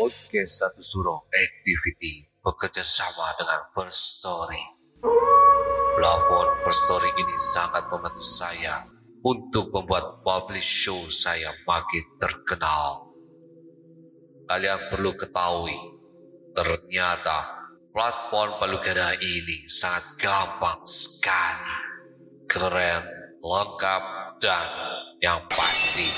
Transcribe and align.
Podcast 0.00 0.64
Satu 0.64 0.80
Suro 0.80 1.28
Activity 1.28 2.24
bekerja 2.40 2.80
sama 2.80 3.36
dengan 3.36 3.68
First 3.76 4.16
Story. 4.16 4.64
Plafon 5.92 6.48
First 6.64 6.88
Story 6.88 7.12
ini 7.20 7.36
sangat 7.36 7.84
membantu 7.92 8.24
saya 8.24 8.80
untuk 9.20 9.68
membuat 9.68 10.24
publish 10.24 10.88
show 10.88 10.96
saya 11.12 11.52
makin 11.68 12.00
terkenal. 12.16 13.12
Kalian 14.48 14.88
perlu 14.88 15.12
ketahui, 15.20 15.76
ternyata 16.56 17.68
platform 17.92 18.56
Palugada 18.56 19.12
ini 19.20 19.68
sangat 19.68 20.16
gampang 20.16 20.80
sekali. 20.88 21.76
Keren, 22.48 23.04
lengkap, 23.44 24.02
dan 24.40 24.68
yang 25.20 25.44
pasti 25.52 26.08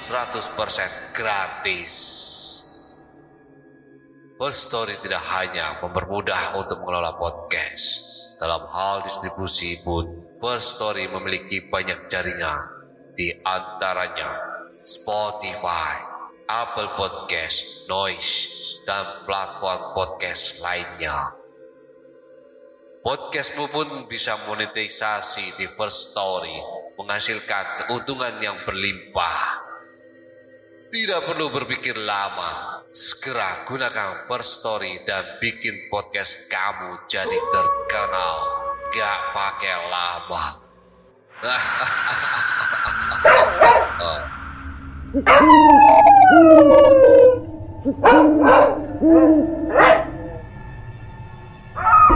100% 0.00 1.12
gratis. 1.12 1.92
First 4.36 4.68
Story 4.68 4.92
tidak 5.00 5.24
hanya 5.32 5.80
mempermudah 5.80 6.60
untuk 6.60 6.84
mengelola 6.84 7.16
podcast. 7.16 8.04
Dalam 8.36 8.68
hal 8.68 9.00
distribusi 9.00 9.80
pun, 9.80 10.04
First 10.44 10.76
Story 10.76 11.08
memiliki 11.08 11.72
banyak 11.72 12.04
jaringan, 12.12 12.68
di 13.16 13.32
antaranya 13.32 14.28
Spotify, 14.84 16.04
Apple 16.52 17.00
Podcast, 17.00 17.88
Noise, 17.88 18.32
dan 18.84 19.24
platform 19.24 19.96
podcast 19.96 20.60
lainnya. 20.60 21.32
Podcastmu 23.00 23.72
pun 23.72 23.88
bisa 24.04 24.36
monetisasi 24.44 25.56
di 25.56 25.64
First 25.80 26.12
Story, 26.12 26.60
menghasilkan 27.00 27.88
keuntungan 27.88 28.36
yang 28.44 28.60
berlimpah. 28.68 29.64
Tidak 30.92 31.24
perlu 31.24 31.48
berpikir 31.48 31.96
lama, 31.96 32.65
segera 32.96 33.68
gunakan 33.68 34.24
First 34.24 34.64
Story 34.64 35.04
dan 35.04 35.36
bikin 35.36 35.92
podcast 35.92 36.48
kamu 36.48 36.96
jadi 37.04 37.36
terkenal. 37.52 38.36
Gak 38.88 39.18
pakai 39.36 39.76
lama. 39.92 40.44
Sugeng 47.84 48.32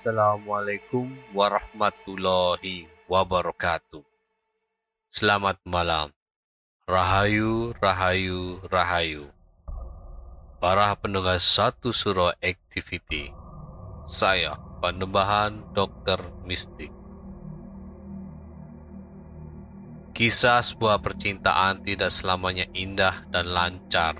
Assalamualaikum 0.00 1.12
warahmatullahi 1.36 2.88
wabarakatuh. 3.04 4.00
Selamat 5.12 5.60
malam. 5.68 6.08
Rahayu, 6.88 7.76
rahayu, 7.76 8.64
rahayu. 8.72 9.28
Para 10.56 10.96
pendengar 10.96 11.36
satu 11.36 11.92
suro 11.92 12.32
activity. 12.40 13.28
Saya 14.08 14.56
Panembahan 14.80 15.68
Dokter 15.76 16.16
Mistik. 16.48 16.88
Kisah 20.16 20.64
sebuah 20.64 21.04
percintaan 21.04 21.84
tidak 21.84 22.08
selamanya 22.08 22.64
indah 22.72 23.28
dan 23.28 23.52
lancar. 23.52 24.16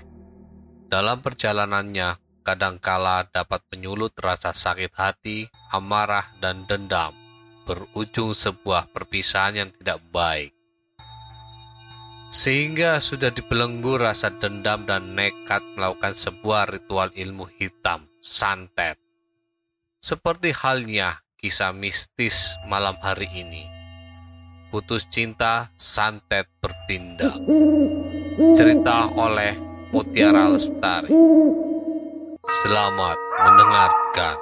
Dalam 0.93 1.25
perjalanannya, 1.25 2.20
kadangkala 2.41 3.29
dapat 3.29 3.61
menyulut 3.69 4.13
rasa 4.17 4.51
sakit 4.51 4.91
hati, 4.97 5.47
amarah, 5.71 6.25
dan 6.41 6.65
dendam, 6.65 7.13
berujung 7.63 8.33
sebuah 8.33 8.89
perpisahan 8.89 9.55
yang 9.65 9.69
tidak 9.77 10.01
baik. 10.09 10.51
Sehingga 12.31 13.03
sudah 13.03 13.29
dibelenggu 13.29 13.99
rasa 13.99 14.31
dendam 14.31 14.87
dan 14.87 15.13
nekat 15.13 15.59
melakukan 15.75 16.15
sebuah 16.15 16.71
ritual 16.71 17.11
ilmu 17.11 17.45
hitam, 17.59 18.07
santet. 18.23 18.95
Seperti 19.99 20.55
halnya 20.55 21.21
kisah 21.35 21.75
mistis 21.75 22.55
malam 22.71 22.95
hari 23.03 23.27
ini. 23.35 23.67
Putus 24.71 25.11
cinta, 25.11 25.67
santet 25.75 26.47
bertindak. 26.63 27.35
Cerita 28.55 29.11
oleh 29.11 29.51
Mutiara 29.91 30.47
Lestari. 30.47 31.11
Selamat 32.41 33.21
mendengarkan. 33.37 34.33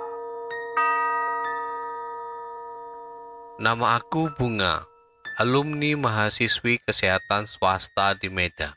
Nama 3.59 3.99
aku 3.99 4.31
Bunga, 4.39 4.87
alumni 5.35 5.99
mahasiswi 5.99 6.79
kesehatan 6.79 7.43
swasta 7.43 8.15
di 8.15 8.31
Medan. 8.31 8.71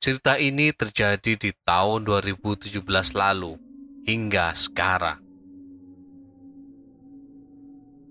Cerita 0.00 0.40
ini 0.40 0.72
terjadi 0.72 1.36
di 1.36 1.52
tahun 1.68 2.08
2017 2.08 2.80
lalu 3.12 3.60
hingga 4.08 4.56
sekarang. 4.56 5.20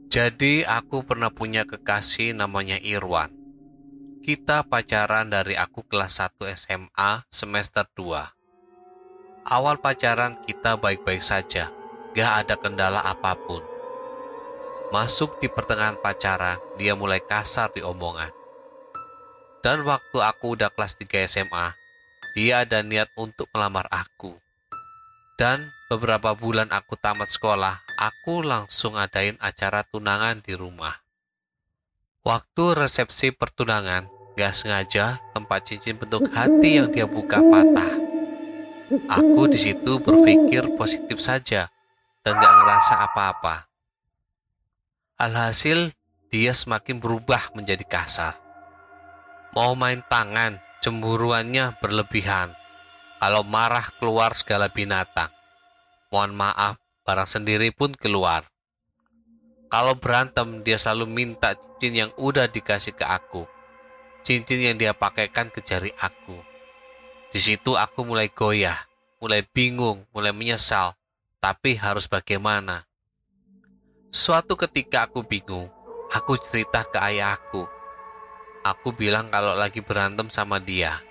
Jadi 0.06 0.70
aku 0.70 1.02
pernah 1.02 1.34
punya 1.34 1.66
kekasih 1.66 2.38
namanya 2.38 2.78
Irwan. 2.78 3.34
Kita 4.22 4.70
pacaran 4.70 5.34
dari 5.34 5.58
aku 5.58 5.82
kelas 5.82 6.22
1 6.22 6.46
SMA 6.54 7.26
semester 7.34 7.90
2. 7.98 8.37
Awal 9.48 9.80
pacaran 9.80 10.36
kita 10.44 10.76
baik-baik 10.76 11.24
saja, 11.24 11.72
gak 12.12 12.32
ada 12.44 12.60
kendala 12.60 13.00
apa 13.00 13.32
pun. 13.40 13.64
Masuk 14.92 15.40
di 15.40 15.48
pertengahan 15.48 15.96
pacaran, 15.96 16.60
dia 16.76 17.00
mulai 17.00 17.24
kasar 17.24 17.72
di 17.72 17.80
omongan. 17.80 18.28
Dan 19.64 19.88
waktu 19.88 20.20
aku 20.20 20.60
udah 20.60 20.68
kelas 20.68 21.00
3 21.00 21.24
SMA, 21.32 21.72
dia 22.36 22.68
ada 22.68 22.84
niat 22.84 23.08
untuk 23.16 23.48
melamar 23.56 23.88
aku. 23.88 24.36
Dan 25.40 25.72
beberapa 25.88 26.36
bulan 26.36 26.68
aku 26.68 27.00
tamat 27.00 27.32
sekolah, 27.32 27.88
aku 27.96 28.44
langsung 28.44 29.00
adain 29.00 29.40
acara 29.40 29.88
tunangan 29.88 30.44
di 30.44 30.60
rumah. 30.60 31.00
Waktu 32.28 32.84
resepsi 32.84 33.32
pertunangan, 33.32 34.12
gak 34.36 34.52
sengaja 34.52 35.24
tempat 35.32 35.72
cincin 35.72 35.96
bentuk 35.96 36.28
hati 36.36 36.84
yang 36.84 36.92
dia 36.92 37.08
buka 37.08 37.40
patah. 37.40 38.07
Aku 38.88 39.52
di 39.52 39.60
situ 39.60 40.00
berpikir 40.00 40.64
positif 40.80 41.20
saja 41.20 41.68
dan 42.24 42.40
gak 42.40 42.54
ngerasa 42.64 42.94
apa-apa. 43.04 43.68
Alhasil, 45.20 45.92
dia 46.32 46.56
semakin 46.56 47.04
berubah 47.04 47.52
menjadi 47.52 47.84
kasar. 47.84 48.40
Mau 49.52 49.76
main 49.76 50.00
tangan, 50.08 50.64
cemburuannya 50.80 51.76
berlebihan. 51.84 52.56
Kalau 53.20 53.44
marah 53.44 53.92
keluar 54.00 54.32
segala 54.32 54.72
binatang. 54.72 55.36
Mohon 56.08 56.48
maaf, 56.48 56.76
barang 57.04 57.28
sendiri 57.28 57.76
pun 57.76 57.92
keluar. 57.92 58.48
Kalau 59.68 60.00
berantem, 60.00 60.64
dia 60.64 60.80
selalu 60.80 61.12
minta 61.12 61.60
cincin 61.60 62.08
yang 62.08 62.12
udah 62.16 62.48
dikasih 62.48 62.96
ke 62.96 63.04
aku. 63.04 63.44
Cincin 64.24 64.64
yang 64.64 64.80
dia 64.80 64.96
pakaikan 64.96 65.52
ke 65.52 65.60
jari 65.60 65.92
aku. 66.00 66.47
Di 67.28 67.44
situ 67.44 67.76
aku 67.76 68.08
mulai 68.08 68.32
goyah, 68.32 68.88
mulai 69.20 69.44
bingung, 69.44 70.08
mulai 70.16 70.32
menyesal. 70.32 70.96
Tapi 71.38 71.78
harus 71.78 72.08
bagaimana? 72.08 72.88
Suatu 74.08 74.56
ketika 74.56 75.06
aku 75.06 75.22
bingung, 75.28 75.68
aku 76.16 76.40
cerita 76.40 76.88
ke 76.88 76.98
ayahku. 76.98 77.68
Aku 78.64 78.96
bilang 78.96 79.28
kalau 79.28 79.54
lagi 79.54 79.84
berantem 79.84 80.32
sama 80.32 80.58
dia. 80.58 81.04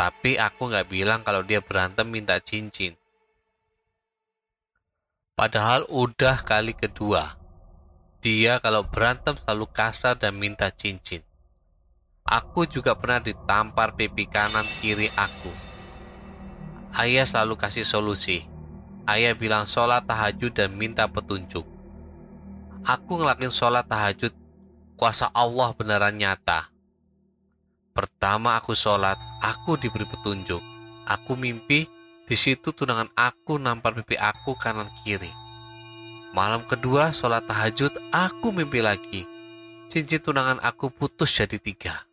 Tapi 0.00 0.40
aku 0.40 0.72
nggak 0.72 0.88
bilang 0.88 1.20
kalau 1.20 1.44
dia 1.44 1.60
berantem 1.60 2.08
minta 2.08 2.40
cincin. 2.40 2.96
Padahal 5.38 5.86
udah 5.86 6.42
kali 6.42 6.74
kedua. 6.74 7.38
Dia 8.18 8.58
kalau 8.58 8.82
berantem 8.82 9.38
selalu 9.38 9.70
kasar 9.70 10.18
dan 10.18 10.34
minta 10.34 10.66
cincin. 10.74 11.22
Aku 12.28 12.68
juga 12.68 12.92
pernah 12.92 13.24
ditampar 13.24 13.96
pipi 13.96 14.28
kanan 14.28 14.68
kiri 14.84 15.08
aku. 15.16 15.48
Ayah 17.00 17.24
selalu 17.24 17.56
kasih 17.56 17.88
solusi. 17.88 18.44
ayah 19.08 19.32
bilang 19.32 19.64
sholat 19.64 20.04
tahajud 20.04 20.52
dan 20.52 20.76
minta 20.76 21.08
petunjuk. 21.08 21.64
Aku 22.84 23.16
ngelakuin 23.16 23.48
sholat 23.48 23.88
tahajud, 23.88 24.36
kuasa 25.00 25.32
Allah 25.32 25.72
beneran 25.72 26.20
nyata. 26.20 26.68
Pertama 27.96 28.60
aku 28.60 28.76
sholat, 28.76 29.16
aku 29.40 29.80
diberi 29.80 30.04
petunjuk. 30.04 30.60
Aku 31.08 31.32
mimpi, 31.40 31.88
di 32.28 32.36
situ 32.36 32.76
tunangan 32.76 33.08
aku 33.16 33.56
nampar 33.56 33.96
pipi 33.96 34.20
aku 34.20 34.52
kanan 34.60 34.92
kiri. 35.00 35.32
Malam 36.36 36.68
kedua 36.68 37.08
sholat 37.16 37.48
tahajud, 37.48 38.12
aku 38.12 38.52
mimpi 38.52 38.84
lagi. 38.84 39.24
Cincin 39.88 40.20
tunangan 40.20 40.60
aku 40.60 40.92
putus 40.92 41.32
jadi 41.32 41.56
tiga. 41.56 42.07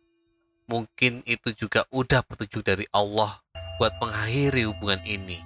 Mungkin 0.66 1.22
itu 1.30 1.54
juga 1.54 1.86
udah 1.94 2.26
petunjuk 2.26 2.66
dari 2.66 2.90
Allah 2.90 3.38
buat 3.78 3.94
mengakhiri 4.02 4.66
hubungan 4.66 4.98
ini. 5.06 5.38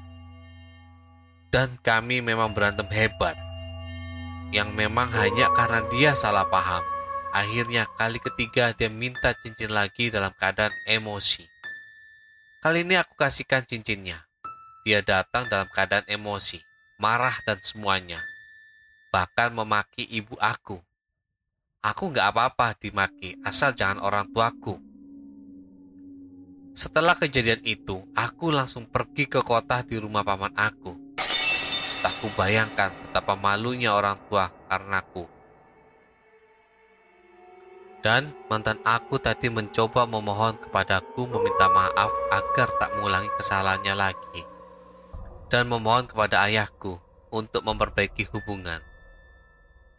Dan 1.52 1.76
kami 1.84 2.25
memang 2.25 2.56
berantem 2.56 2.88
hebat. 2.88 3.37
Yang 4.49 4.72
memang 4.72 5.12
hanya 5.12 5.52
karena 5.52 5.84
dia 5.93 6.17
salah 6.17 6.49
paham. 6.49 6.81
Akhirnya 7.37 7.84
kali 8.00 8.19
ketiga 8.19 8.72
dia 8.72 8.88
minta 8.88 9.37
cincin 9.44 9.70
lagi 9.70 10.08
dalam 10.08 10.32
keadaan 10.40 10.72
emosi. 10.88 11.44
Kali 12.64 12.82
ini 12.82 12.96
aku 12.96 13.12
kasihkan 13.14 13.62
cincinnya. 13.69 14.25
Dia 14.88 15.05
datang 15.05 15.46
dalam 15.52 15.69
keadaan 15.69 16.08
emosi, 16.08 16.64
marah 16.96 17.37
dan 17.44 17.61
semuanya. 17.61 18.25
Bahkan 19.12 19.52
memaki 19.52 20.08
ibu 20.08 20.34
aku. 20.40 20.81
Aku 21.84 22.08
nggak 22.08 22.32
apa-apa 22.32 22.73
dimaki, 22.81 23.37
asal 23.44 23.76
jangan 23.76 24.00
orang 24.00 24.28
tuaku. 24.32 24.89
Setelah 26.81 27.12
kejadian 27.12 27.61
itu, 27.61 28.00
aku 28.17 28.49
langsung 28.49 28.88
pergi 28.88 29.29
ke 29.29 29.44
kota 29.44 29.85
di 29.85 30.00
rumah 30.00 30.25
paman 30.25 30.56
aku. 30.56 30.97
Tak 32.00 32.25
kubayangkan 32.25 33.05
betapa 33.05 33.37
malunya 33.37 33.93
orang 33.93 34.17
tua 34.25 34.49
karenaku. 34.65 35.29
Dan 38.00 38.32
mantan 38.49 38.81
aku 38.81 39.21
tadi 39.21 39.53
mencoba 39.53 40.09
memohon 40.09 40.56
kepadaku 40.56 41.29
meminta 41.29 41.69
maaf 41.69 42.09
agar 42.32 42.73
tak 42.81 42.97
mengulangi 42.97 43.29
kesalahannya 43.37 43.93
lagi. 43.93 44.41
Dan 45.53 45.69
memohon 45.69 46.09
kepada 46.09 46.49
ayahku 46.49 46.97
untuk 47.29 47.61
memperbaiki 47.61 48.25
hubungan. 48.33 48.81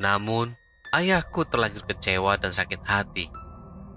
Namun, 0.01 0.57
ayahku 0.89 1.45
terlanjur 1.45 1.85
kecewa 1.85 2.41
dan 2.41 2.49
sakit 2.49 2.81
hati. 2.81 3.29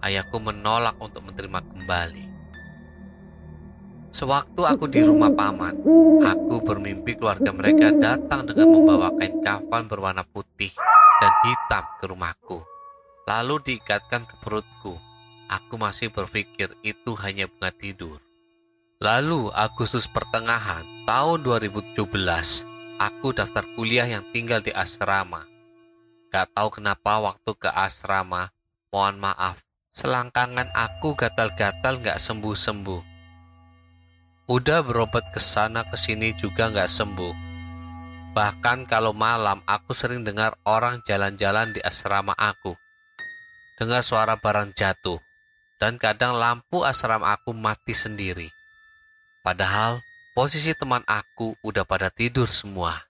Ayahku 0.04 0.36
menolak 0.36 1.00
untuk 1.00 1.24
menerima 1.24 1.64
kembali. 1.64 2.33
Sewaktu 4.14 4.62
aku 4.62 4.86
di 4.86 5.02
rumah 5.02 5.26
paman, 5.26 5.74
aku 6.22 6.62
bermimpi 6.62 7.18
keluarga 7.18 7.50
mereka 7.50 7.90
datang 7.90 8.46
dengan 8.46 8.70
membawa 8.70 9.10
kain 9.18 9.42
kafan 9.42 9.90
berwarna 9.90 10.22
putih 10.22 10.70
dan 11.18 11.34
hitam 11.42 11.82
ke 11.98 12.06
rumahku. 12.06 12.62
Lalu 13.26 13.58
diikatkan 13.66 14.22
ke 14.22 14.38
perutku. 14.38 14.94
Aku 15.50 15.74
masih 15.82 16.14
berpikir 16.14 16.70
itu 16.86 17.18
hanya 17.26 17.50
bunga 17.50 17.74
tidur. 17.74 18.22
Lalu 19.02 19.50
Agustus 19.50 20.06
pertengahan 20.06 20.86
tahun 21.10 21.42
2017, 21.42 21.98
aku 23.02 23.34
daftar 23.34 23.66
kuliah 23.74 24.06
yang 24.06 24.22
tinggal 24.30 24.62
di 24.62 24.70
asrama. 24.70 25.42
Gak 26.30 26.54
tahu 26.54 26.78
kenapa 26.78 27.18
waktu 27.18 27.50
ke 27.58 27.66
asrama, 27.66 28.54
mohon 28.94 29.18
maaf, 29.18 29.58
selangkangan 29.90 30.70
aku 30.70 31.18
gatal-gatal 31.18 31.98
gak 31.98 32.22
sembuh-sembuh 32.22 33.13
Udah 34.44 34.84
berobat 34.84 35.24
ke 35.32 35.40
sana 35.40 35.88
ke 35.88 35.96
sini 35.96 36.36
juga 36.36 36.68
nggak 36.68 36.84
sembuh. 36.84 37.32
Bahkan 38.36 38.84
kalau 38.84 39.16
malam 39.16 39.64
aku 39.64 39.96
sering 39.96 40.20
dengar 40.20 40.52
orang 40.68 41.00
jalan-jalan 41.08 41.72
di 41.72 41.80
asrama 41.80 42.36
aku. 42.36 42.76
Dengar 43.80 44.04
suara 44.04 44.36
barang 44.36 44.76
jatuh. 44.76 45.16
Dan 45.80 45.96
kadang 45.96 46.36
lampu 46.36 46.84
asrama 46.84 47.32
aku 47.32 47.56
mati 47.56 47.96
sendiri. 47.96 48.52
Padahal 49.40 50.04
posisi 50.36 50.76
teman 50.76 51.00
aku 51.08 51.56
udah 51.64 51.88
pada 51.88 52.12
tidur 52.12 52.52
semua. 52.52 53.00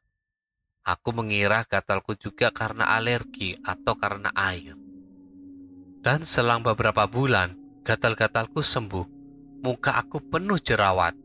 Aku 0.86 1.10
mengira 1.10 1.66
gatalku 1.66 2.14
juga 2.14 2.54
karena 2.54 2.94
alergi 2.94 3.58
atau 3.66 3.98
karena 3.98 4.30
air. 4.38 4.78
Dan 5.98 6.22
selang 6.22 6.62
beberapa 6.62 7.10
bulan, 7.10 7.58
gatal-gatalku 7.82 8.62
sembuh. 8.62 9.06
Muka 9.66 9.98
aku 9.98 10.20
penuh 10.20 10.60
jerawat 10.60 11.23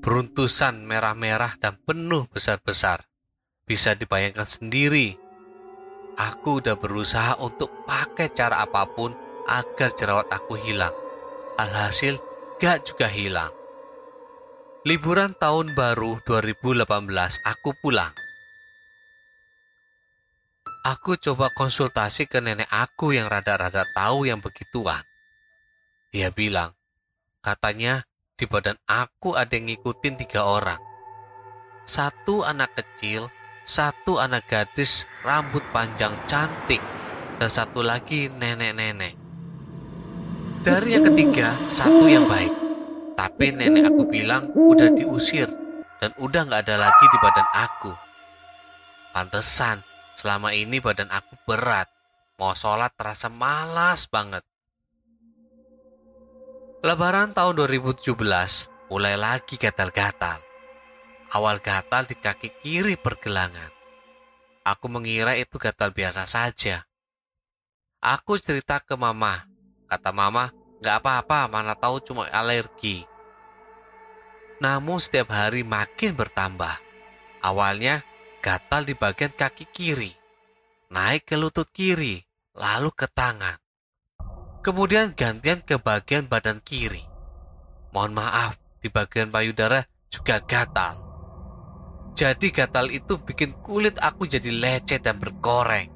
beruntusan 0.00 0.86
merah-merah 0.86 1.58
dan 1.60 1.76
penuh 1.82 2.26
besar-besar. 2.30 3.06
Bisa 3.68 3.92
dibayangkan 3.92 4.48
sendiri. 4.48 5.18
Aku 6.18 6.58
udah 6.58 6.74
berusaha 6.74 7.38
untuk 7.38 7.70
pakai 7.86 8.32
cara 8.32 8.64
apa 8.64 8.88
pun 8.88 9.14
agar 9.46 9.94
jerawat 9.94 10.26
aku 10.32 10.58
hilang. 10.58 10.94
Alhasil 11.60 12.18
gak 12.58 12.88
juga 12.88 13.06
hilang. 13.06 13.52
Liburan 14.88 15.36
tahun 15.36 15.76
baru 15.76 16.24
2018 16.24 16.88
aku 17.44 17.70
pulang. 17.84 18.14
Aku 20.88 21.20
coba 21.20 21.52
konsultasi 21.52 22.24
ke 22.24 22.40
nenek 22.40 22.70
aku 22.72 23.12
yang 23.12 23.28
rada-rada 23.28 23.84
tahu 23.92 24.24
yang 24.24 24.40
begituan. 24.40 25.04
Dia 26.08 26.32
bilang, 26.32 26.72
katanya 27.44 28.07
di 28.38 28.46
badan 28.46 28.78
aku 28.86 29.34
ada 29.34 29.50
yang 29.50 29.66
ngikutin 29.66 30.14
tiga 30.14 30.46
orang. 30.46 30.78
Satu 31.82 32.46
anak 32.46 32.78
kecil, 32.78 33.26
satu 33.66 34.22
anak 34.22 34.46
gadis 34.46 35.10
rambut 35.26 35.66
panjang 35.74 36.14
cantik, 36.30 36.78
dan 37.42 37.50
satu 37.50 37.82
lagi 37.82 38.30
nenek-nenek. 38.30 39.18
Dari 40.62 40.94
yang 40.94 41.04
ketiga, 41.10 41.58
satu 41.66 42.06
yang 42.06 42.30
baik. 42.30 42.54
Tapi 43.18 43.50
nenek 43.50 43.90
aku 43.90 44.06
bilang 44.06 44.54
udah 44.54 44.94
diusir 44.94 45.50
dan 45.98 46.14
udah 46.22 46.46
nggak 46.46 46.62
ada 46.70 46.76
lagi 46.78 47.04
di 47.10 47.18
badan 47.18 47.48
aku. 47.50 47.92
Pantesan, 49.10 49.82
selama 50.14 50.54
ini 50.54 50.78
badan 50.78 51.10
aku 51.10 51.34
berat. 51.42 51.90
Mau 52.38 52.54
sholat 52.54 52.94
terasa 52.94 53.26
malas 53.26 54.06
banget. 54.06 54.46
Lebaran 56.78 57.34
tahun 57.34 57.58
2017 57.58 58.14
mulai 58.86 59.18
lagi 59.18 59.58
gatal-gatal. 59.58 60.38
Awal 61.34 61.58
gatal 61.58 62.06
di 62.06 62.14
kaki 62.14 62.54
kiri 62.62 62.94
pergelangan. 62.94 63.74
Aku 64.62 64.86
mengira 64.86 65.34
itu 65.34 65.58
gatal 65.58 65.90
biasa 65.90 66.22
saja. 66.30 66.86
Aku 67.98 68.38
cerita 68.38 68.78
ke 68.78 68.94
mama. 68.94 69.42
Kata 69.90 70.14
mama, 70.14 70.54
gak 70.78 71.02
apa-apa, 71.02 71.50
mana 71.50 71.74
tahu 71.74 71.98
cuma 71.98 72.30
alergi. 72.30 73.02
Namun 74.62 75.02
setiap 75.02 75.34
hari 75.34 75.66
makin 75.66 76.14
bertambah. 76.14 76.78
Awalnya 77.42 78.06
gatal 78.38 78.86
di 78.86 78.94
bagian 78.94 79.34
kaki 79.34 79.66
kiri, 79.74 80.14
naik 80.94 81.26
ke 81.26 81.34
lutut 81.34 81.66
kiri, 81.74 82.22
lalu 82.54 82.94
ke 82.94 83.10
tangan. 83.10 83.58
Kemudian 84.58 85.14
gantian 85.14 85.62
ke 85.62 85.78
bagian 85.78 86.26
badan 86.26 86.58
kiri. 86.58 87.06
Mohon 87.94 88.26
maaf, 88.26 88.58
di 88.82 88.90
bagian 88.90 89.30
payudara 89.30 89.86
juga 90.10 90.42
gatal. 90.42 90.98
Jadi 92.18 92.50
gatal 92.50 92.90
itu 92.90 93.22
bikin 93.22 93.54
kulit 93.62 93.94
aku 94.02 94.26
jadi 94.26 94.50
lecet 94.50 95.06
dan 95.06 95.22
bergoreng. 95.22 95.86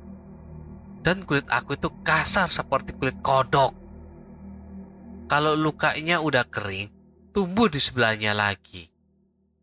Dan 1.03 1.27
kulit 1.27 1.51
aku 1.51 1.75
itu 1.75 1.91
kasar 2.07 2.47
seperti 2.47 2.95
kulit 2.95 3.19
kodok. 3.19 3.75
Kalau 5.27 5.59
lukanya 5.59 6.23
udah 6.23 6.47
kering, 6.47 6.87
tumbuh 7.35 7.67
di 7.67 7.83
sebelahnya 7.83 8.31
lagi. 8.39 8.87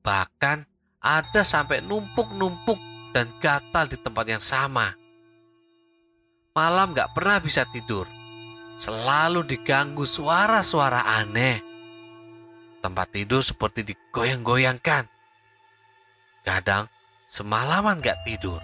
Bahkan 0.03 0.57
ada 0.99 1.41
sampai 1.47 1.79
numpuk-numpuk 1.87 2.75
dan 3.15 3.31
gatal 3.39 3.87
di 3.87 3.95
tempat 3.95 4.25
yang 4.27 4.43
sama. 4.43 4.91
Malam 6.51 6.91
gak 6.91 7.15
pernah 7.15 7.39
bisa 7.39 7.63
tidur 7.71 8.18
selalu 8.79 9.43
diganggu 9.43 10.07
suara-suara 10.07 11.03
aneh. 11.19 11.59
Tempat 12.79 13.11
tidur 13.11 13.43
seperti 13.43 13.83
digoyang-goyangkan. 13.83 15.03
Kadang 16.47 16.87
semalaman 17.27 17.99
gak 17.99 18.23
tidur. 18.23 18.63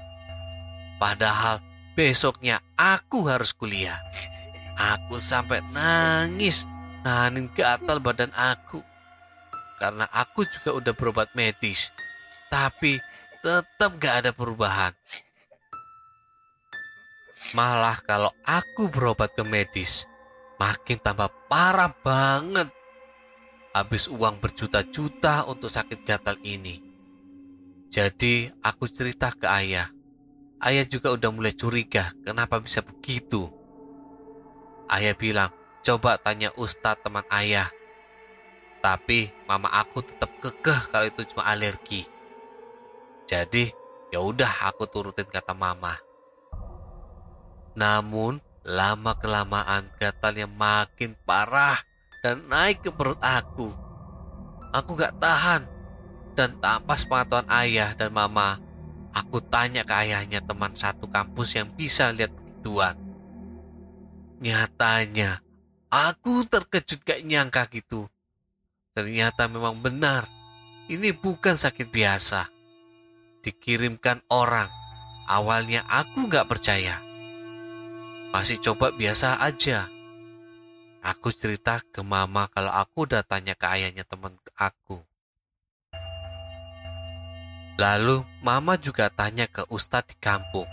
Padahal 0.96 1.60
besoknya 2.00 2.64
aku 2.80 3.28
harus 3.28 3.52
kuliah. 3.52 4.00
Aku 4.80 5.20
sampai 5.20 5.60
nangis 5.76 6.64
nahanin 7.04 7.52
gatal 7.52 8.00
badan 8.00 8.32
aku. 8.32 8.80
Karena 9.76 10.08
aku 10.16 10.48
juga 10.48 10.80
udah 10.80 10.94
berobat 10.96 11.36
medis. 11.36 11.92
Tapi 12.48 12.96
tetap 13.44 14.00
gak 14.00 14.24
ada 14.24 14.32
perubahan. 14.32 14.96
Malah 17.54 18.02
kalau 18.02 18.32
aku 18.42 18.90
berobat 18.90 19.38
ke 19.38 19.46
medis, 19.46 20.10
makin 20.58 20.98
tambah 20.98 21.30
parah 21.46 21.94
banget. 22.02 22.72
Habis 23.76 24.08
uang 24.08 24.40
berjuta-juta 24.40 25.46
untuk 25.52 25.68
sakit 25.68 26.08
gatal 26.08 26.40
ini. 26.42 26.80
Jadi 27.92 28.50
aku 28.64 28.88
cerita 28.88 29.30
ke 29.36 29.46
ayah. 29.46 29.92
Ayah 30.64 30.88
juga 30.88 31.12
udah 31.12 31.30
mulai 31.30 31.54
curiga 31.54 32.16
kenapa 32.24 32.58
bisa 32.64 32.80
begitu. 32.82 33.52
Ayah 34.88 35.14
bilang, 35.14 35.52
coba 35.84 36.16
tanya 36.18 36.56
ustadz 36.56 37.04
teman 37.04 37.28
ayah. 37.30 37.68
Tapi 38.80 39.34
mama 39.50 39.68
aku 39.74 40.06
tetap 40.06 40.30
kekeh 40.40 40.82
kalau 40.94 41.06
itu 41.10 41.26
cuma 41.34 41.50
alergi. 41.50 42.06
Jadi 43.26 43.74
ya 44.14 44.22
udah 44.22 44.70
aku 44.70 44.86
turutin 44.86 45.26
kata 45.26 45.58
mama. 45.58 46.05
Namun 47.76 48.40
lama 48.66 49.14
kelamaan 49.20 49.92
gatalnya 50.02 50.48
makin 50.50 51.14
parah 51.28 51.78
dan 52.26 52.42
naik 52.50 52.82
ke 52.82 52.90
perut 52.90 53.20
aku. 53.22 53.70
Aku 54.74 54.98
gak 54.98 55.22
tahan 55.22 55.68
dan 56.36 56.58
tanpa 56.60 57.00
sepengetahuan 57.00 57.48
ayah 57.64 57.96
dan 57.96 58.12
mama, 58.12 58.60
aku 59.16 59.40
tanya 59.40 59.88
ke 59.88 59.94
ayahnya 59.94 60.44
teman 60.44 60.76
satu 60.76 61.08
kampus 61.08 61.56
yang 61.56 61.72
bisa 61.78 62.12
lihat 62.12 62.34
begituan. 62.36 62.98
Nyatanya, 64.44 65.40
aku 65.88 66.44
terkejut 66.50 67.08
gak 67.08 67.24
nyangka 67.24 67.72
gitu. 67.72 68.12
Ternyata 68.92 69.48
memang 69.48 69.80
benar, 69.80 70.28
ini 70.92 71.16
bukan 71.16 71.56
sakit 71.56 71.88
biasa. 71.88 72.52
Dikirimkan 73.46 74.26
orang, 74.28 74.68
awalnya 75.30 75.88
aku 75.88 76.28
gak 76.28 76.52
percaya. 76.52 77.00
Masih 78.36 78.60
coba 78.60 78.92
biasa 78.92 79.40
aja, 79.40 79.88
Aku 81.06 81.32
cerita 81.32 81.80
ke 81.94 82.04
mama 82.04 82.52
kalau 82.52 82.74
aku 82.74 83.08
udah 83.08 83.24
tanya 83.24 83.56
ke 83.56 83.64
ayahnya 83.64 84.04
teman 84.04 84.36
aku. 84.60 85.00
Lalu 87.80 88.28
mama 88.44 88.76
juga 88.76 89.08
tanya 89.08 89.48
ke 89.48 89.64
ustadz 89.72 90.12
di 90.12 90.16
kampung. 90.20 90.66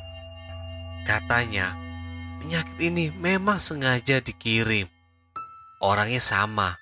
Katanya, 1.06 1.76
penyakit 2.42 2.80
ini 2.82 3.14
memang 3.14 3.62
sengaja 3.62 4.18
dikirim. 4.18 4.88
Orangnya 5.84 6.18
sama, 6.18 6.80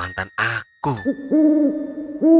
mantan 0.00 0.30
aku. 0.38 0.94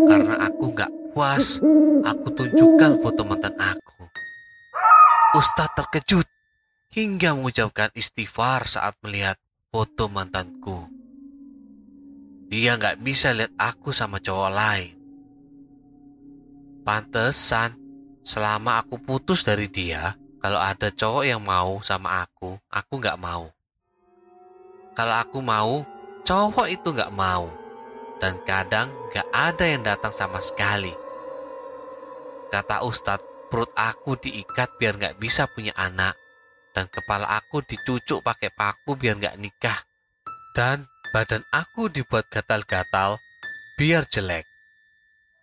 Karena 0.06 0.48
aku 0.48 0.64
gak 0.72 0.92
puas, 1.10 1.58
aku 2.06 2.26
tunjukkan 2.38 3.02
foto 3.02 3.20
mantan 3.26 3.58
aku. 3.58 4.06
Ustadz 5.36 5.74
terkejut 5.74 6.33
hingga 6.94 7.34
mengucapkan 7.34 7.90
istighfar 7.98 8.70
saat 8.70 8.94
melihat 9.02 9.34
foto 9.74 10.06
mantanku. 10.06 10.86
Dia 12.46 12.78
nggak 12.78 13.02
bisa 13.02 13.34
lihat 13.34 13.50
aku 13.58 13.90
sama 13.90 14.22
cowok 14.22 14.50
lain. 14.54 14.94
Pantesan, 16.86 17.74
selama 18.22 18.78
aku 18.78 19.02
putus 19.02 19.42
dari 19.42 19.66
dia, 19.66 20.14
kalau 20.38 20.62
ada 20.62 20.94
cowok 20.94 21.24
yang 21.26 21.42
mau 21.42 21.82
sama 21.82 22.22
aku, 22.22 22.54
aku 22.70 22.92
nggak 23.02 23.18
mau. 23.18 23.50
Kalau 24.94 25.16
aku 25.18 25.42
mau, 25.42 25.82
cowok 26.22 26.70
itu 26.70 26.94
nggak 26.94 27.10
mau. 27.10 27.50
Dan 28.22 28.38
kadang 28.46 28.94
nggak 29.10 29.28
ada 29.34 29.64
yang 29.66 29.82
datang 29.82 30.14
sama 30.14 30.38
sekali. 30.38 30.94
Kata 32.54 32.86
Ustadz, 32.86 33.50
perut 33.50 33.74
aku 33.74 34.14
diikat 34.14 34.78
biar 34.78 34.94
nggak 34.94 35.18
bisa 35.18 35.50
punya 35.50 35.74
anak 35.74 36.14
dan 36.74 36.90
kepala 36.90 37.24
aku 37.30 37.62
dicucuk 37.62 38.20
pakai 38.26 38.50
paku 38.50 38.98
biar 38.98 39.16
nggak 39.16 39.38
nikah. 39.38 39.78
Dan 40.52 40.90
badan 41.14 41.46
aku 41.54 41.86
dibuat 41.86 42.26
gatal-gatal 42.26 43.22
biar 43.78 44.02
jelek. 44.10 44.44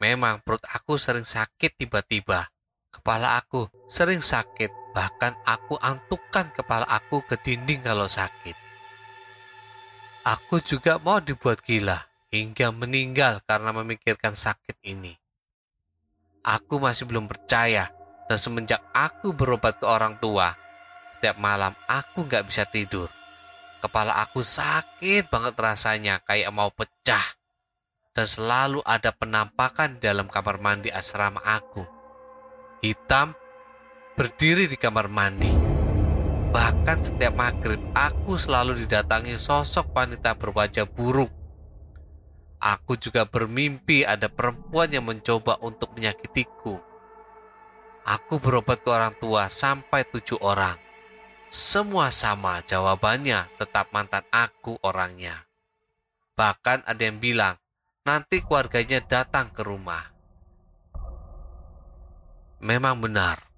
Memang 0.04 0.44
perut 0.44 0.62
aku 0.76 1.00
sering 1.00 1.24
sakit 1.24 1.80
tiba-tiba. 1.80 2.52
Kepala 2.92 3.40
aku 3.40 3.72
sering 3.88 4.20
sakit, 4.20 4.92
bahkan 4.92 5.32
aku 5.48 5.80
antukan 5.80 6.52
kepala 6.52 6.84
aku 6.92 7.24
ke 7.24 7.40
dinding 7.40 7.80
kalau 7.80 8.12
sakit. 8.12 8.60
Aku 10.28 10.60
juga 10.60 11.00
mau 11.00 11.24
dibuat 11.24 11.64
gila 11.64 11.98
hingga 12.30 12.70
meninggal 12.76 13.40
karena 13.48 13.72
memikirkan 13.72 14.36
sakit 14.36 14.78
ini. 14.84 15.16
Aku 16.42 16.82
masih 16.82 17.08
belum 17.08 17.30
percaya 17.30 17.94
dan 18.26 18.38
semenjak 18.38 18.82
aku 18.92 19.32
berobat 19.32 19.78
ke 19.78 19.86
orang 19.86 20.18
tua, 20.18 20.58
setiap 21.22 21.38
malam 21.38 21.78
aku 21.86 22.26
nggak 22.26 22.50
bisa 22.50 22.66
tidur. 22.66 23.06
Kepala 23.78 24.26
aku 24.26 24.42
sakit 24.42 25.30
banget 25.30 25.54
rasanya 25.54 26.18
kayak 26.26 26.50
mau 26.50 26.74
pecah. 26.74 27.38
Dan 28.10 28.26
selalu 28.26 28.82
ada 28.82 29.14
penampakan 29.14 30.02
di 30.02 30.10
dalam 30.10 30.26
kamar 30.26 30.58
mandi 30.58 30.90
asrama 30.90 31.38
aku. 31.46 31.86
Hitam 32.82 33.38
berdiri 34.18 34.66
di 34.66 34.74
kamar 34.82 35.14
mandi. 35.14 35.54
Bahkan 36.50 36.98
setiap 37.06 37.38
maghrib 37.38 37.78
aku 37.94 38.34
selalu 38.34 38.82
didatangi 38.82 39.38
sosok 39.38 39.94
wanita 39.94 40.34
berwajah 40.42 40.90
buruk. 40.90 41.30
Aku 42.58 42.98
juga 42.98 43.30
bermimpi 43.30 44.10
ada 44.10 44.26
perempuan 44.26 44.90
yang 44.90 45.06
mencoba 45.06 45.62
untuk 45.62 45.94
menyakitiku. 45.94 46.82
Aku 48.10 48.42
berobat 48.42 48.82
ke 48.82 48.90
orang 48.90 49.14
tua 49.22 49.54
sampai 49.54 50.02
tujuh 50.10 50.42
orang. 50.42 50.90
Semua 51.52 52.16
sama 52.16 52.64
jawabannya, 52.64 53.60
tetap 53.60 53.92
mantan 53.92 54.24
aku 54.32 54.80
orangnya. 54.88 55.52
Bahkan 56.40 56.88
ada 56.88 57.04
yang 57.04 57.20
bilang, 57.20 57.60
nanti 58.08 58.40
keluarganya 58.40 59.04
datang 59.04 59.52
ke 59.52 59.60
rumah. 59.60 60.16
Memang 62.64 63.04
benar, 63.04 63.52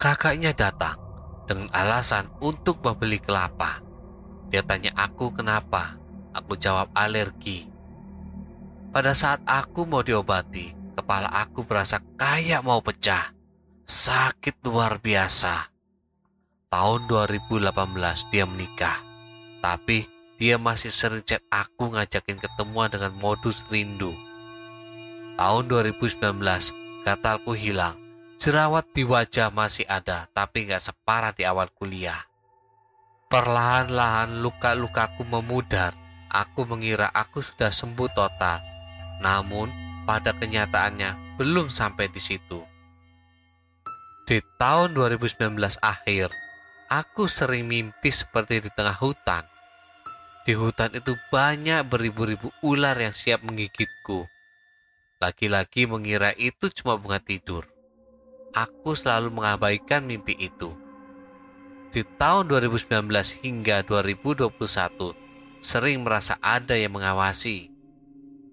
kakaknya 0.00 0.56
datang 0.56 0.96
dengan 1.44 1.68
alasan 1.76 2.32
untuk 2.40 2.80
membeli 2.80 3.20
kelapa. 3.20 3.84
Dia 4.48 4.64
tanya 4.64 4.96
aku 4.96 5.36
kenapa, 5.36 6.00
aku 6.32 6.56
jawab 6.56 6.96
alergi. 6.96 7.68
Pada 8.88 9.12
saat 9.12 9.44
aku 9.44 9.84
mau 9.84 10.00
diobati, 10.00 10.96
kepala 10.96 11.28
aku 11.28 11.60
berasa 11.68 12.00
kayak 12.16 12.64
mau 12.64 12.80
pecah. 12.80 13.36
Sakit 13.84 14.64
luar 14.64 14.96
biasa 14.96 15.73
tahun 16.74 17.06
2018 17.06 17.70
dia 18.34 18.50
menikah. 18.50 18.98
Tapi 19.62 20.10
dia 20.42 20.58
masih 20.58 20.90
sering 20.90 21.22
chat 21.22 21.38
aku 21.46 21.94
ngajakin 21.94 22.34
ketemuan 22.34 22.90
dengan 22.90 23.14
modus 23.22 23.62
rindu. 23.70 24.10
Tahun 25.38 25.70
2019, 25.70 26.18
gatalku 27.06 27.54
hilang. 27.54 27.94
Jerawat 28.42 28.90
di 28.90 29.06
wajah 29.06 29.54
masih 29.54 29.86
ada, 29.86 30.26
tapi 30.34 30.66
nggak 30.66 30.82
separah 30.82 31.30
di 31.30 31.46
awal 31.46 31.70
kuliah. 31.70 32.26
Perlahan-lahan 33.30 34.42
luka-lukaku 34.42 35.22
memudar. 35.22 35.94
Aku 36.26 36.66
mengira 36.66 37.06
aku 37.14 37.38
sudah 37.38 37.70
sembuh 37.70 38.10
total. 38.10 38.58
Namun, 39.22 39.70
pada 40.02 40.34
kenyataannya 40.34 41.38
belum 41.38 41.70
sampai 41.70 42.10
di 42.10 42.18
situ. 42.18 42.66
Di 44.26 44.42
tahun 44.58 44.98
2019 44.98 45.54
akhir, 45.78 46.43
Aku 46.84 47.32
sering 47.32 47.64
mimpi 47.64 48.12
seperti 48.12 48.60
di 48.60 48.68
tengah 48.68 49.00
hutan. 49.00 49.48
Di 50.44 50.52
hutan 50.52 50.92
itu 50.92 51.16
banyak 51.32 51.80
beribu-ribu 51.88 52.52
ular 52.60 52.92
yang 53.00 53.16
siap 53.16 53.40
menggigitku. 53.40 54.28
Laki-laki 55.16 55.88
mengira 55.88 56.36
itu 56.36 56.68
cuma 56.68 57.00
bunga 57.00 57.16
tidur. 57.24 57.64
Aku 58.52 58.92
selalu 58.92 59.32
mengabaikan 59.32 60.04
mimpi 60.04 60.36
itu. 60.36 60.76
Di 61.88 62.04
tahun 62.04 62.52
2019 62.52 62.92
hingga 63.40 63.80
2021, 63.88 65.16
sering 65.64 66.04
merasa 66.04 66.36
ada 66.44 66.76
yang 66.76 66.92
mengawasi. 66.92 67.72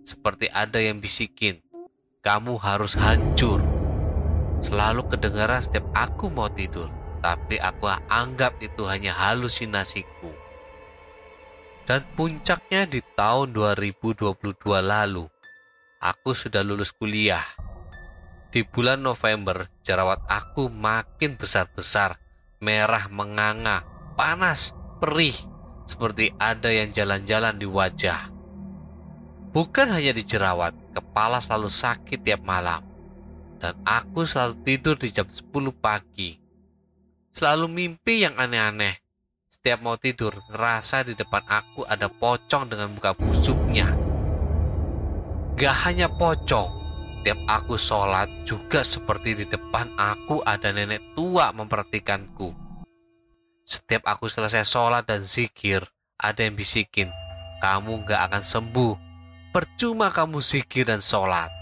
Seperti 0.08 0.48
ada 0.48 0.80
yang 0.80 1.04
bisikin, 1.04 1.60
kamu 2.24 2.56
harus 2.64 2.96
hancur. 2.96 3.60
Selalu 4.64 5.04
kedengaran 5.12 5.60
setiap 5.60 5.84
aku 5.92 6.32
mau 6.32 6.48
tidur 6.48 7.01
tapi 7.22 7.62
aku 7.62 7.86
anggap 8.10 8.58
itu 8.60 8.84
hanya 8.90 9.14
halusinasiku. 9.14 10.34
Dan 11.86 12.02
puncaknya 12.18 12.90
di 12.90 13.02
tahun 13.14 13.54
2022 13.54 14.34
lalu, 14.82 15.26
aku 16.02 16.30
sudah 16.34 16.66
lulus 16.66 16.90
kuliah. 16.94 17.46
Di 18.52 18.68
bulan 18.68 19.00
November, 19.00 19.70
jerawat 19.86 20.28
aku 20.28 20.68
makin 20.68 21.40
besar-besar, 21.40 22.20
merah 22.60 23.08
menganga, 23.08 23.88
panas, 24.18 24.76
perih, 25.00 25.36
seperti 25.88 26.36
ada 26.36 26.68
yang 26.68 26.92
jalan-jalan 26.92 27.56
di 27.56 27.68
wajah. 27.70 28.28
Bukan 29.52 29.88
hanya 29.92 30.12
di 30.16 30.24
jerawat, 30.24 30.76
kepala 30.96 31.40
selalu 31.40 31.72
sakit 31.72 32.20
tiap 32.24 32.44
malam. 32.44 32.84
Dan 33.60 33.78
aku 33.84 34.26
selalu 34.26 34.58
tidur 34.64 34.96
di 34.98 35.12
jam 35.14 35.28
10 35.28 35.54
pagi 35.76 36.41
Selalu 37.32 37.68
mimpi 37.72 38.28
yang 38.28 38.36
aneh-aneh. 38.36 39.00
Setiap 39.48 39.80
mau 39.84 39.96
tidur, 39.96 40.36
ngerasa 40.52 41.08
di 41.08 41.16
depan 41.16 41.44
aku 41.48 41.88
ada 41.88 42.12
pocong 42.12 42.68
dengan 42.68 42.92
muka 42.92 43.16
busuknya. 43.16 43.88
Gak 45.56 45.76
hanya 45.88 46.10
pocong, 46.10 46.82
Setiap 47.22 47.38
aku 47.46 47.78
sholat 47.78 48.26
juga 48.50 48.82
seperti 48.82 49.38
di 49.38 49.46
depan 49.46 49.94
aku 49.94 50.42
ada 50.42 50.74
nenek 50.74 51.14
tua 51.14 51.54
memperhatikanku. 51.54 52.50
Setiap 53.62 54.10
aku 54.10 54.26
selesai 54.26 54.66
sholat 54.66 55.06
dan 55.06 55.22
zikir, 55.22 55.86
ada 56.18 56.42
yang 56.42 56.58
bisikin, 56.58 57.14
kamu 57.62 58.02
gak 58.10 58.26
akan 58.26 58.42
sembuh. 58.42 58.94
Percuma 59.54 60.10
kamu 60.10 60.42
zikir 60.42 60.90
dan 60.90 60.98
sholat. 60.98 61.61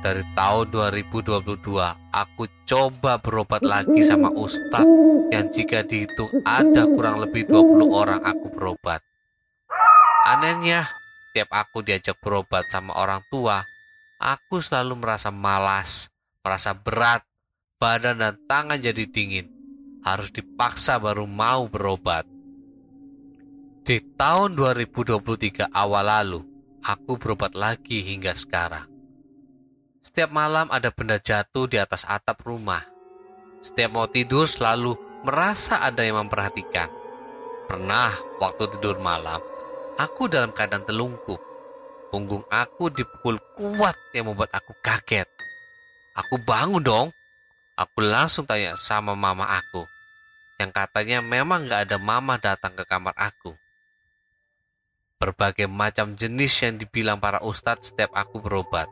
Dari 0.00 0.24
tahun 0.32 0.72
2022, 0.72 1.60
aku 2.08 2.48
coba 2.64 3.20
berobat 3.20 3.60
lagi 3.60 4.00
sama 4.00 4.32
ustadz 4.32 4.88
yang 5.28 5.52
jika 5.52 5.84
dihitung 5.84 6.40
ada 6.48 6.88
kurang 6.88 7.20
lebih 7.20 7.44
20 7.44 7.84
orang 7.92 8.24
aku 8.24 8.48
berobat. 8.48 9.04
Anehnya, 10.24 10.88
tiap 11.36 11.52
aku 11.52 11.84
diajak 11.84 12.16
berobat 12.24 12.72
sama 12.72 12.96
orang 12.96 13.20
tua, 13.28 13.60
aku 14.16 14.64
selalu 14.64 15.04
merasa 15.04 15.28
malas, 15.28 16.08
merasa 16.40 16.72
berat, 16.72 17.20
badan 17.76 18.24
dan 18.24 18.34
tangan 18.48 18.80
jadi 18.80 19.04
dingin. 19.04 19.52
Harus 20.00 20.32
dipaksa 20.32 20.96
baru 20.96 21.28
mau 21.28 21.68
berobat. 21.68 22.24
Di 23.84 24.00
tahun 24.16 24.56
2023 24.56 25.68
awal 25.68 26.08
lalu, 26.08 26.40
aku 26.80 27.20
berobat 27.20 27.52
lagi 27.52 28.00
hingga 28.00 28.32
sekarang. 28.32 28.89
Setiap 30.00 30.32
malam 30.32 30.64
ada 30.72 30.88
benda 30.88 31.20
jatuh 31.20 31.68
di 31.68 31.76
atas 31.76 32.08
atap 32.08 32.40
rumah. 32.48 32.80
Setiap 33.60 33.92
mau 33.92 34.08
tidur 34.08 34.48
selalu 34.48 34.96
merasa 35.28 35.84
ada 35.84 36.00
yang 36.00 36.24
memperhatikan. 36.24 36.88
Pernah 37.68 38.08
waktu 38.40 38.64
tidur 38.72 38.96
malam, 38.96 39.44
aku 40.00 40.24
dalam 40.32 40.56
keadaan 40.56 40.88
telungkup. 40.88 41.36
Punggung 42.08 42.48
aku 42.48 42.88
dipukul 42.88 43.36
kuat 43.60 43.92
yang 44.16 44.32
membuat 44.32 44.56
aku 44.56 44.72
kaget. 44.80 45.28
Aku 46.16 46.40
bangun 46.48 46.80
dong. 46.80 47.08
Aku 47.76 48.00
langsung 48.00 48.48
tanya 48.48 48.80
sama 48.80 49.12
mama 49.12 49.52
aku. 49.52 49.84
Yang 50.56 50.80
katanya 50.80 51.20
memang 51.20 51.68
gak 51.68 51.92
ada 51.92 52.00
mama 52.00 52.40
datang 52.40 52.72
ke 52.72 52.88
kamar 52.88 53.12
aku. 53.20 53.52
Berbagai 55.20 55.68
macam 55.68 56.16
jenis 56.16 56.56
yang 56.64 56.80
dibilang 56.80 57.20
para 57.20 57.44
ustadz 57.44 57.92
setiap 57.92 58.16
aku 58.16 58.40
berobat 58.40 58.88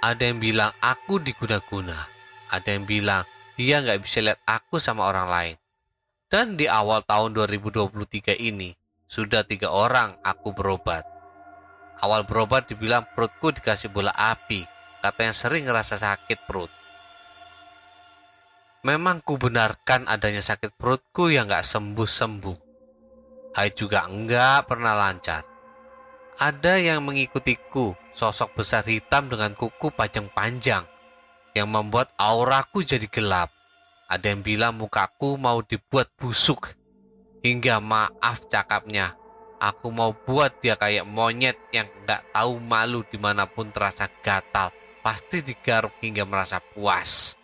ada 0.00 0.24
yang 0.24 0.40
bilang 0.40 0.72
aku 0.80 1.20
diguna-guna. 1.20 2.08
Ada 2.48 2.74
yang 2.74 2.88
bilang 2.88 3.22
dia 3.60 3.84
nggak 3.84 4.00
bisa 4.00 4.24
lihat 4.24 4.40
aku 4.48 4.80
sama 4.80 5.04
orang 5.04 5.28
lain. 5.28 5.56
Dan 6.30 6.56
di 6.56 6.64
awal 6.64 7.04
tahun 7.04 7.36
2023 7.36 8.38
ini, 8.40 8.72
sudah 9.04 9.44
tiga 9.44 9.68
orang 9.68 10.16
aku 10.24 10.56
berobat. 10.56 11.04
Awal 12.00 12.24
berobat 12.24 12.70
dibilang 12.70 13.04
perutku 13.12 13.52
dikasih 13.52 13.92
bola 13.92 14.14
api, 14.16 14.64
katanya 15.04 15.34
sering 15.36 15.68
ngerasa 15.68 16.00
sakit 16.00 16.48
perut. 16.48 16.72
Memang 18.80 19.20
ku 19.20 19.36
benarkan 19.36 20.08
adanya 20.08 20.40
sakit 20.40 20.80
perutku 20.80 21.28
yang 21.28 21.44
nggak 21.52 21.66
sembuh-sembuh. 21.68 22.58
Hai 23.52 23.76
juga 23.76 24.08
enggak 24.08 24.64
pernah 24.64 24.96
lancar. 24.96 25.44
Ada 26.40 26.80
yang 26.80 27.04
mengikutiku, 27.04 27.92
sosok 28.14 28.62
besar 28.62 28.82
hitam 28.86 29.30
dengan 29.30 29.54
kuku 29.54 29.94
panjang-panjang 29.94 30.86
yang 31.54 31.68
membuat 31.70 32.10
auraku 32.18 32.82
jadi 32.86 33.06
gelap. 33.10 33.50
Ada 34.10 34.34
yang 34.34 34.42
bilang 34.42 34.74
mukaku 34.78 35.38
mau 35.38 35.62
dibuat 35.62 36.10
busuk. 36.18 36.74
Hingga 37.40 37.80
maaf 37.80 38.44
cakapnya, 38.50 39.16
aku 39.62 39.88
mau 39.88 40.12
buat 40.12 40.60
dia 40.60 40.76
kayak 40.76 41.08
monyet 41.08 41.56
yang 41.72 41.88
nggak 42.04 42.34
tahu 42.34 42.60
malu 42.60 43.00
di 43.06 43.16
mana 43.16 43.46
pun 43.48 43.70
terasa 43.72 44.10
gatal. 44.20 44.74
Pasti 45.00 45.40
digaruk 45.40 45.96
hingga 46.04 46.28
merasa 46.28 46.60
puas. 46.60 47.40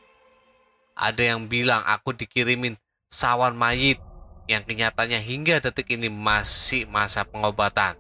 Ada 0.93 1.33
yang 1.33 1.49
bilang 1.49 1.81
aku 1.89 2.13
dikirimin 2.13 2.77
sawan 3.09 3.57
mayit 3.57 3.97
yang 4.45 4.61
kenyataannya 4.63 5.21
hingga 5.23 5.65
detik 5.65 5.89
ini 5.97 6.13
masih 6.13 6.85
masa 6.85 7.25
pengobatan. 7.25 7.97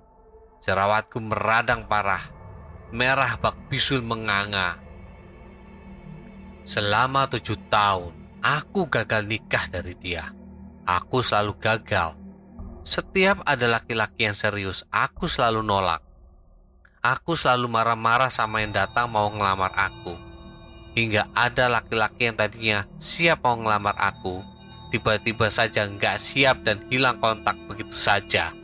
Jerawatku 0.61 1.22
meradang 1.22 1.88
parah. 1.88 2.36
Merah 2.96 3.37
bak 3.37 3.68
bisul 3.68 4.00
menganga. 4.00 4.80
Selama 6.64 7.28
tujuh 7.28 7.68
tahun, 7.68 8.16
aku 8.40 8.88
gagal 8.88 9.28
nikah 9.28 9.68
dari 9.68 9.92
dia. 10.00 10.32
Aku 10.88 11.20
selalu 11.20 11.61
gagal. 11.61 12.16
Setiap 12.88 13.44
ada 13.44 13.68
laki-laki 13.68 14.24
yang 14.24 14.32
serius, 14.32 14.80
aku 14.88 15.28
selalu 15.28 15.61
nolak. 15.61 16.00
Aku 17.04 17.37
selalu 17.37 17.68
marah-marah 17.68 18.32
sama 18.32 18.64
yang 18.64 18.72
datang 18.72 19.12
mau 19.12 19.28
ngelamar 19.28 19.76
aku. 19.76 20.16
Hingga 20.96 21.37
ada 21.37 21.68
laki-laki 21.68 22.32
yang 22.32 22.40
tadinya 22.40 22.88
siap 22.96 23.44
mau 23.44 23.61
ngelamar 23.61 23.92
aku, 24.00 24.40
tiba-tiba 24.88 25.52
saja 25.52 25.85
nggak 25.85 26.16
siap 26.16 26.64
dan 26.64 26.80
hilang 26.88 27.20
kontak 27.20 27.61
begitu 27.68 27.92
saja. 27.92 28.56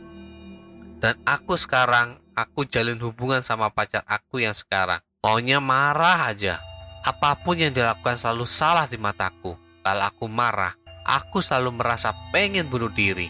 Dan 0.97 1.21
aku 1.21 1.53
sekarang, 1.53 2.22
aku 2.33 2.65
jalin 2.65 2.99
hubungan 3.01 3.41
sama 3.41 3.69
pacar 3.69 4.01
aku 4.05 4.41
yang 4.41 4.53
sekarang. 4.53 5.01
Maunya 5.23 5.63
marah 5.63 6.29
aja. 6.29 6.59
Apa 7.03 7.39
pun 7.39 7.59
yang 7.59 7.71
dilakukan 7.71 8.19
selalu 8.19 8.45
salah 8.47 8.85
di 8.89 8.99
mataku. 8.99 9.55
Kalau 9.83 10.05
aku 10.07 10.25
marah, 10.27 10.75
aku 11.07 11.39
selalu 11.43 11.79
merasa 11.83 12.15
pengen 12.31 12.67
bunuh 12.67 12.91
diri. 12.91 13.27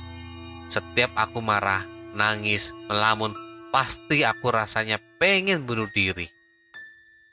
Setiap 0.69 1.13
aku 1.17 1.41
marah, 1.41 1.85
nangis, 2.13 2.73
melamun, 2.89 3.33
pasti 3.73 4.21
aku 4.21 4.53
rasanya 4.53 5.01
pengen 5.17 5.65
bunuh 5.65 5.89
diri. 5.89 6.29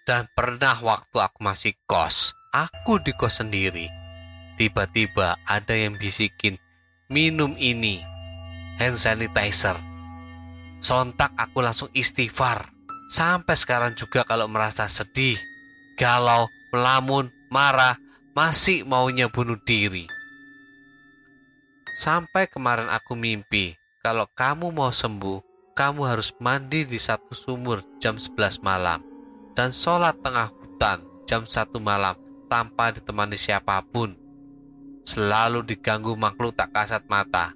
Dan 0.09 0.29
pernah 0.33 0.81
waktu 0.81 1.17
aku 1.21 1.45
masih 1.45 1.77
kos, 1.85 2.33
aku 2.57 3.01
di 3.05 3.13
kos 3.13 3.45
sendiri. 3.45 3.89
Tiba-tiba 4.57 5.37
ada 5.45 5.73
yang 5.77 6.01
bisikin, 6.01 6.57
minum 7.13 7.53
ini, 7.61 8.01
hand 8.81 8.97
sanitizer 8.97 9.90
Sontak 10.81 11.37
aku 11.37 11.61
langsung 11.61 11.93
istighfar. 11.93 12.73
Sampai 13.13 13.53
sekarang 13.53 13.93
juga 13.93 14.25
kalau 14.25 14.49
merasa 14.49 14.89
sedih, 14.89 15.37
galau, 16.01 16.49
melamun, 16.73 17.29
marah, 17.53 18.01
masih 18.33 18.89
maunya 18.89 19.29
bunuh 19.29 19.61
diri. 19.61 20.09
Sampai 21.93 22.49
kemarin 22.49 22.89
aku 22.89 23.13
mimpi, 23.13 23.77
kalau 24.01 24.25
kamu 24.33 24.73
mau 24.73 24.89
sembuh, 24.89 25.45
kamu 25.77 26.01
harus 26.09 26.33
mandi 26.41 26.89
di 26.89 26.97
satu 26.97 27.37
sumur 27.37 27.85
jam 28.01 28.17
11 28.17 28.65
malam 28.65 29.05
dan 29.53 29.75
sholat 29.75 30.17
tengah 30.25 30.49
hutan 30.57 31.05
jam 31.29 31.45
1 31.45 31.77
malam 31.77 32.17
tanpa 32.49 32.95
ditemani 32.95 33.37
siapa 33.37 33.85
pun. 33.85 34.17
Selalu 35.05 35.67
diganggu 35.67 36.17
makhluk 36.17 36.57
tak 36.57 36.73
kasat 36.73 37.05
mata 37.11 37.53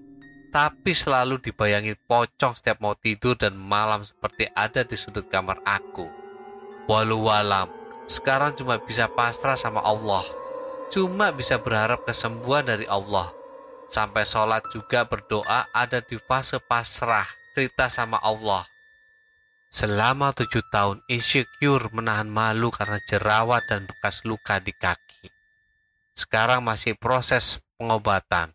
tapi 0.55 0.95
selalu 0.95 1.43
dibayangi 1.43 1.99
pocong 2.07 2.55
setiap 2.55 2.79
mau 2.79 2.95
tidur 2.95 3.35
dan 3.35 3.59
malam 3.59 4.07
seperti 4.07 4.47
ada 4.55 4.87
di 4.87 4.95
sudut 4.95 5.27
kamar 5.27 5.59
aku. 5.67 6.07
Walau 6.87 7.27
walam, 7.27 7.67
sekarang 8.07 8.55
cuma 8.55 8.79
bisa 8.79 9.11
pasrah 9.11 9.59
sama 9.59 9.83
Allah. 9.83 10.23
Cuma 10.95 11.35
bisa 11.35 11.59
berharap 11.59 12.07
kesembuhan 12.07 12.63
dari 12.63 12.87
Allah. 12.87 13.35
Sampai 13.91 14.23
sholat 14.23 14.63
juga 14.71 15.03
berdoa 15.03 15.67
ada 15.75 15.99
di 15.99 16.15
fase 16.23 16.63
pasrah, 16.63 17.27
cerita 17.51 17.91
sama 17.91 18.23
Allah. 18.23 18.63
Selama 19.75 20.31
tujuh 20.31 20.63
tahun 20.71 21.03
insecure 21.11 21.91
menahan 21.91 22.31
malu 22.31 22.71
karena 22.71 23.03
jerawat 23.11 23.67
dan 23.67 23.91
bekas 23.91 24.23
luka 24.23 24.63
di 24.63 24.71
kaki. 24.71 25.35
Sekarang 26.15 26.63
masih 26.63 26.95
proses 26.95 27.59
pengobatan 27.75 28.55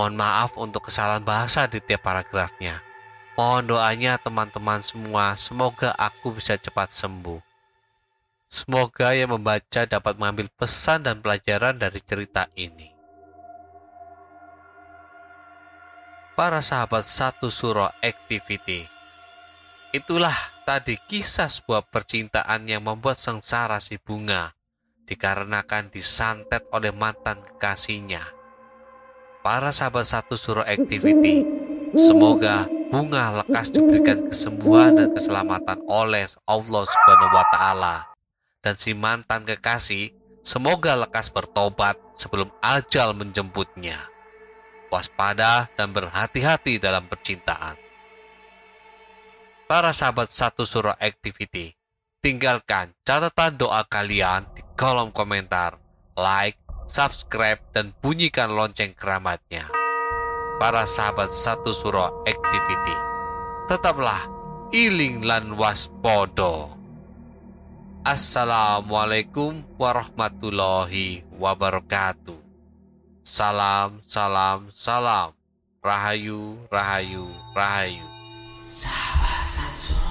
Mohon 0.00 0.16
maaf 0.16 0.56
untuk 0.56 0.88
kesalahan 0.88 1.20
bahasa 1.20 1.68
di 1.68 1.76
tiap 1.76 2.08
paragrafnya. 2.08 2.80
Mohon 3.36 3.76
doanya 3.76 4.16
teman-teman 4.16 4.80
semua, 4.80 5.36
semoga 5.36 5.92
aku 5.92 6.32
bisa 6.40 6.56
cepat 6.56 6.88
sembuh. 6.88 7.36
Semoga 8.48 9.12
yang 9.12 9.36
membaca 9.36 9.84
dapat 9.84 10.16
mengambil 10.16 10.48
pesan 10.56 11.04
dan 11.04 11.20
pelajaran 11.20 11.76
dari 11.76 12.00
cerita 12.00 12.48
ini. 12.56 12.88
Para 16.32 16.64
sahabat 16.64 17.04
satu 17.04 17.52
surah 17.52 17.92
activity. 18.00 18.88
Itulah 19.92 20.64
tadi 20.64 20.96
kisah 20.96 21.52
sebuah 21.52 21.92
percintaan 21.92 22.64
yang 22.64 22.88
membuat 22.88 23.20
sengsara 23.20 23.76
si 23.84 24.00
bunga 24.00 24.48
dikarenakan 25.04 25.92
disantet 25.92 26.64
oleh 26.72 26.88
mantan 26.88 27.44
kekasihnya 27.44 28.39
para 29.40 29.72
sahabat 29.72 30.04
satu 30.04 30.36
suruh 30.36 30.64
activity. 30.64 31.44
Semoga 31.96 32.70
bunga 32.92 33.42
lekas 33.42 33.74
diberikan 33.74 34.30
kesembuhan 34.30 34.94
dan 34.94 35.10
keselamatan 35.10 35.82
oleh 35.90 36.30
Allah 36.46 36.84
Subhanahu 36.86 37.34
wa 37.34 37.46
taala. 37.50 37.96
Dan 38.60 38.76
si 38.76 38.94
mantan 38.94 39.42
kekasih 39.42 40.12
semoga 40.44 40.94
lekas 40.94 41.32
bertobat 41.32 41.98
sebelum 42.14 42.52
ajal 42.62 43.16
menjemputnya. 43.16 43.98
Waspada 44.90 45.70
dan 45.78 45.94
berhati-hati 45.94 46.82
dalam 46.82 47.06
percintaan. 47.06 47.78
Para 49.70 49.94
sahabat 49.94 50.26
satu 50.34 50.66
surah 50.66 50.98
activity, 50.98 51.78
tinggalkan 52.18 52.90
catatan 53.06 53.54
doa 53.54 53.86
kalian 53.86 54.50
di 54.50 54.66
kolom 54.74 55.14
komentar, 55.14 55.78
like, 56.18 56.58
subscribe, 56.90 57.62
dan 57.70 57.94
bunyikan 58.02 58.50
lonceng 58.50 58.90
keramatnya. 58.98 59.70
Para 60.58 60.84
sahabat 60.84 61.30
satu 61.30 61.70
surah 61.70 62.10
activity, 62.26 62.96
tetaplah 63.70 64.26
iling 64.74 65.22
lan 65.22 65.54
waspodo. 65.54 66.74
Assalamualaikum 68.02 69.62
warahmatullahi 69.78 71.22
wabarakatuh. 71.38 72.36
Salam, 73.22 74.02
salam, 74.04 74.68
salam. 74.74 75.30
Rahayu, 75.80 76.60
rahayu, 76.68 77.24
rahayu. 77.56 78.04
Sahabat 78.68 79.40
Sansuro 79.44 80.10